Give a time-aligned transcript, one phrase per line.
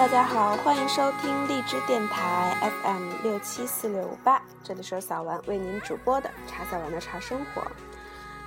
[0.00, 7.62] 大家好，欢迎收听荔枝电台 FM 六七四六五八，这里是小丸为您主播的茶小丸的茶生活。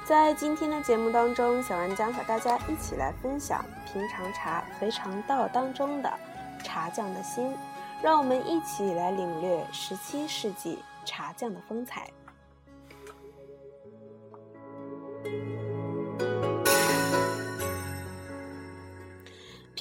[0.03, 6.11] 在今天的节目当中，小丸将和大家一起来分享平常茶肥肠道当中的
[6.63, 7.55] 茶匠的心，
[8.01, 12.09] 让我们一起来领略十七世纪茶匠的风采。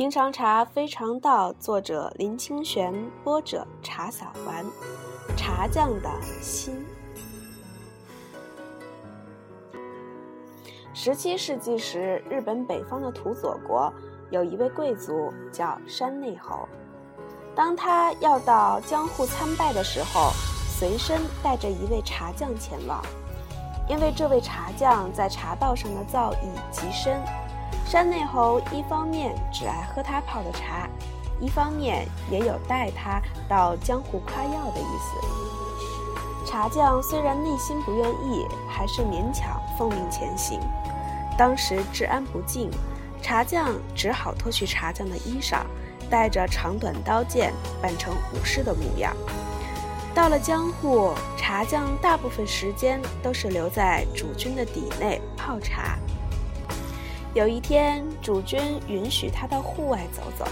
[0.02, 2.92] 平常茶非常道，作者林清玄，
[3.22, 4.66] 播者茶小丸。
[5.36, 6.84] 茶匠的心。
[10.92, 13.92] 十七世纪时，日本北方的土佐国
[14.32, 16.68] 有一位贵族叫山内侯。
[17.54, 20.32] 当他要到江户参拜的时候，
[20.80, 23.00] 随身带着一位茶匠前往，
[23.88, 27.22] 因为这位茶匠在茶道上的造诣极深。
[27.92, 30.88] 山内侯一方面只爱喝他泡的茶，
[31.38, 36.46] 一方面也有带他到江湖夸耀的意思。
[36.46, 40.58] 茶匠虽然内心不愿意，还是勉强奉命前行。
[41.36, 42.70] 当时治安不敬，
[43.20, 45.58] 茶匠只好脱去茶匠的衣裳，
[46.08, 49.14] 带着长短刀剑，扮成武士的模样。
[50.14, 55.98] 到了江户，茶匠大部分时间都是留在主君的邸内泡茶。
[57.34, 60.46] 有一天，主君允许他到户外走走。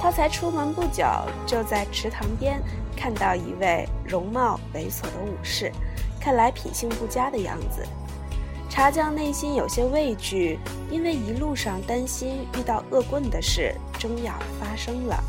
[0.00, 1.04] 他才出门不久，
[1.46, 2.58] 就在池塘边
[2.96, 5.70] 看到一位容貌猥琐的武士，
[6.18, 7.86] 看来品性不佳的样子。
[8.70, 10.58] 茶匠内心有些畏惧，
[10.90, 15.22] 因为一路上担心遇到恶棍的事终要发生了，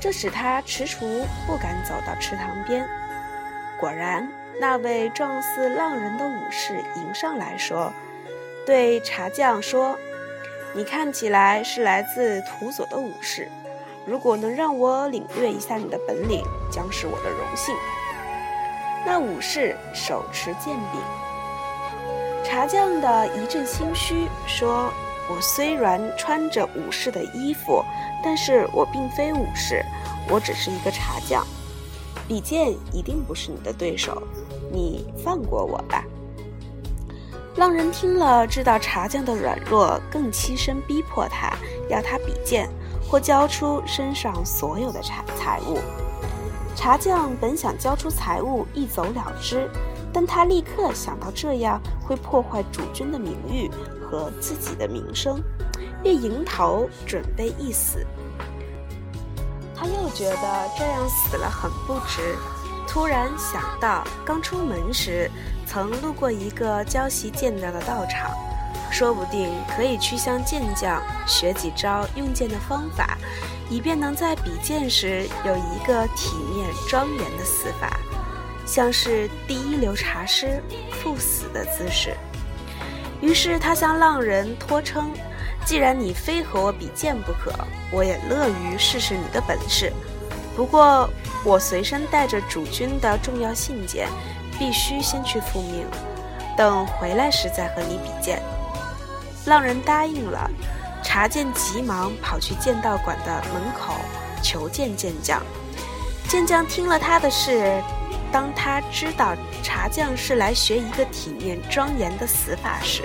[0.00, 2.88] 这使他踟蹰不敢走到池塘边。
[3.78, 4.26] 果然，
[4.58, 7.92] 那位状似浪人的武士迎上来说。
[8.66, 9.96] 对茶匠说
[10.74, 13.48] ：“你看起来是来自土佐的武士，
[14.06, 17.74] 如果能让我领略一下你的本领，将是我的荣幸。”
[19.04, 21.00] 那武士手持剑柄，
[22.44, 24.92] 茶匠的一阵心虚，说
[25.28, 27.82] ：“我虽然穿着武士的衣服，
[28.22, 29.82] 但是我并非武士，
[30.28, 31.44] 我只是一个茶匠，
[32.28, 34.22] 比剑一定不是你的对手，
[34.70, 36.04] 你放过我吧。”
[37.56, 41.52] 浪人听了，知道茶匠的软弱，更欺身逼迫他，
[41.88, 42.70] 要他比剑
[43.08, 45.78] 或交出身上所有的财财物。
[46.76, 49.68] 茶匠本想交出财物一走了之，
[50.12, 53.68] 但他立刻想到这样会破坏主君的名誉
[54.00, 55.42] 和自己的名声，
[56.04, 58.06] 便迎头准备一死。
[59.74, 62.36] 他又觉得这样死了很不值。
[62.92, 65.30] 突然想到，刚出门时
[65.64, 68.32] 曾路过一个教习剑道的道场，
[68.90, 73.16] 说不定可以去向剑匠学几招用剑的方法，
[73.70, 77.96] 以便能在比剑时有一个体面庄严的死法，
[78.66, 82.16] 像是第一流茶师赴死的姿势。
[83.20, 85.12] 于是他向浪人托称
[85.64, 87.52] ：“既然你非和我比剑不可，
[87.92, 89.92] 我也乐于试试你的本事。
[90.60, 91.08] 不过。”
[91.42, 94.06] 我随身带着主君的重要信件，
[94.58, 95.86] 必须先去复命，
[96.54, 98.42] 等回来时再和你比剑。
[99.46, 100.50] 浪人答应了，
[101.02, 103.94] 茶剑急忙跑去剑道馆的门口
[104.42, 105.42] 求见剑将。
[106.28, 107.82] 剑将听了他的事，
[108.30, 113.02] 当他知道茶匠是来学一个体面庄严的死法时，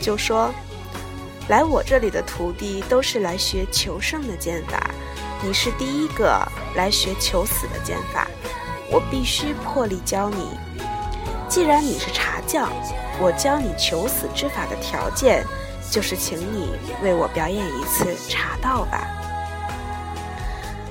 [0.00, 0.54] 就说
[1.50, 4.88] ：“来我这里的徒弟都是来学求胜的剑法。”
[5.42, 6.40] 你是第一个
[6.74, 8.26] 来学求死的剑法，
[8.90, 10.50] 我必须破例教你。
[11.48, 12.70] 既然你是茶匠，
[13.20, 15.44] 我教你求死之法的条件，
[15.90, 19.06] 就是请你为我表演一次茶道吧。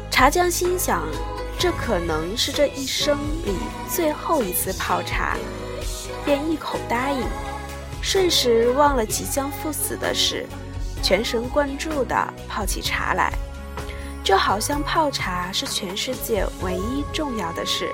[0.10, 1.04] 茶匠心想，
[1.60, 3.58] 这可能是这一生里
[3.90, 5.36] 最后一次泡茶，
[6.24, 7.22] 便一口答应，
[8.02, 10.46] 瞬时忘了即将赴死的事，
[11.04, 13.34] 全神贯注地泡起茶来。
[14.26, 17.92] 就好像泡茶是全世界唯一重要的事。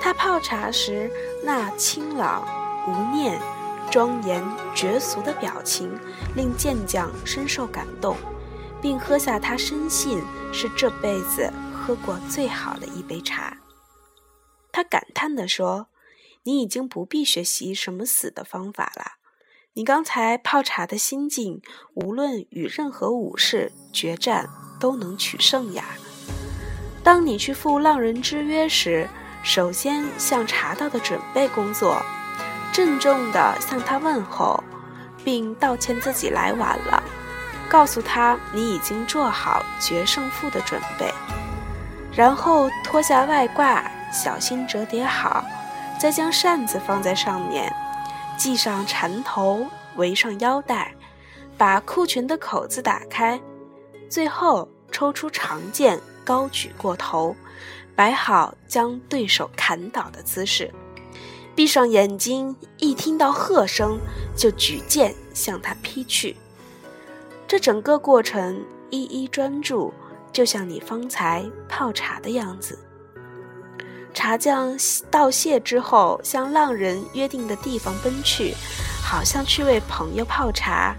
[0.00, 1.10] 他泡茶时
[1.44, 2.46] 那清朗、
[2.86, 3.40] 无念、
[3.90, 4.40] 庄严、
[4.72, 5.98] 绝俗的表情，
[6.36, 8.16] 令剑将深受感动，
[8.80, 10.22] 并喝下他深信
[10.52, 13.58] 是这辈子喝过最好的一杯茶。
[14.70, 15.88] 他感叹地说
[16.44, 19.18] ：“你已经不必学习什么死的方法了。
[19.72, 21.60] 你刚才泡茶的心境，
[21.94, 24.48] 无论与任何武士决战。”
[24.82, 25.84] 都能取胜呀！
[27.04, 29.08] 当你去赴浪人之约时，
[29.44, 32.02] 首先向茶道的准备工作，
[32.72, 34.60] 郑重地向他问候，
[35.24, 37.00] 并道歉自己来晚了，
[37.68, 41.14] 告诉他你已经做好决胜负的准备，
[42.12, 45.44] 然后脱下外挂，小心折叠好，
[45.96, 47.72] 再将扇子放在上面，
[48.36, 49.64] 系上缠头，
[49.94, 50.92] 围上腰带，
[51.56, 53.40] 把裤裙的口子打开，
[54.08, 57.34] 最后抽出长剑，高举过头，
[57.96, 60.70] 摆好将对手砍倒的姿势。
[61.54, 63.98] 闭上眼睛，一听到喝声，
[64.36, 66.36] 就举剑向他劈去。
[67.48, 69.92] 这整个过程一一专注，
[70.32, 72.78] 就像你方才泡茶的样子。
[74.14, 74.76] 茶匠
[75.10, 78.54] 道谢之后，向浪人约定的地方奔去，
[79.02, 80.94] 好像去为朋友泡茶，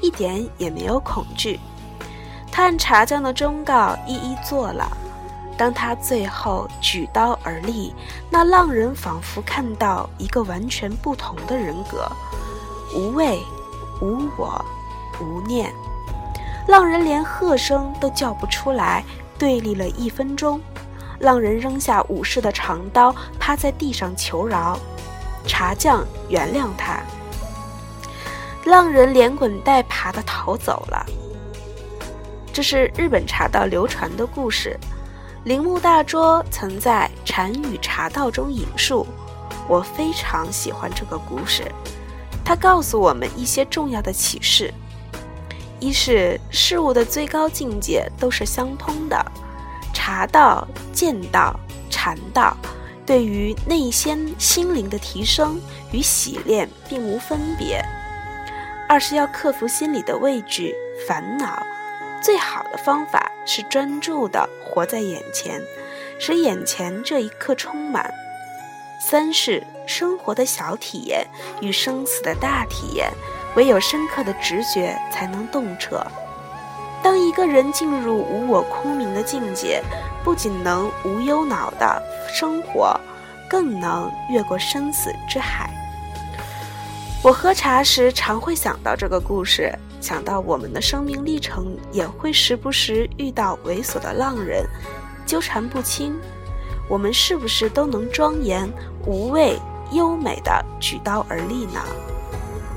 [0.00, 1.58] 一点也没有恐惧。
[2.56, 4.90] 他按茶匠的忠告一一做了。
[5.58, 7.94] 当他最后举刀而立，
[8.30, 12.10] 那浪人仿佛看到一个完全不同的人格，
[12.94, 13.38] 无畏、
[14.00, 14.64] 无我、
[15.20, 15.70] 无念。
[16.66, 19.04] 浪人连喝声都叫不出来，
[19.38, 20.58] 对立了一分钟。
[21.18, 24.78] 浪人扔下武士的长刀，趴在地上求饶，
[25.46, 27.00] 茶匠原谅他。
[28.64, 31.04] 浪人连滚带爬的逃走了。
[32.56, 34.80] 这是日本茶道流传的故事。
[35.44, 39.06] 铃木大拙曾在《禅语茶道》中引述，
[39.68, 41.70] 我非常喜欢这个故事。
[42.42, 44.72] 它告诉我们一些重要的启示：
[45.80, 49.22] 一是事物的最高境界都是相通的，
[49.92, 51.60] 茶道、剑道、
[51.90, 52.56] 禅道
[53.04, 55.60] 对于内心心灵的提升
[55.92, 57.84] 与洗练并无分别；
[58.88, 60.74] 二是要克服心里的畏惧、
[61.06, 61.62] 烦恼。
[62.22, 65.60] 最好的方法是专注地活在眼前，
[66.18, 68.12] 使眼前这一刻充满。
[69.00, 71.24] 三是生活的小体验
[71.60, 73.10] 与生死的大体验，
[73.54, 76.04] 唯有深刻的直觉才能洞彻。
[77.02, 79.80] 当一个人进入无我空明的境界，
[80.24, 82.02] 不仅能无忧恼的
[82.34, 82.98] 生活，
[83.48, 85.70] 更能越过生死之海。
[87.22, 89.72] 我喝茶时常会想到这个故事。
[90.06, 94.64] 想到我们的生命历程，也会时不时遇到猥琐的浪人，
[95.26, 96.16] 纠缠不清。
[96.88, 98.72] 我们是不是都能庄严、
[99.04, 99.58] 无畏、
[99.90, 101.80] 优美的举刀而立呢？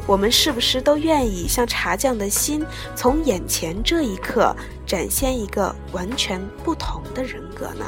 [0.07, 2.65] 我们是不是都愿意像茶匠的心，
[2.95, 7.85] 从眼前这一刻展现一个完全不同的人格呢？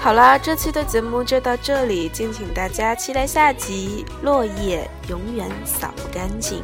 [0.00, 6.60] 好啦，这期的节目就到这里，敬请大家期待下集《落叶永远扫不干净》。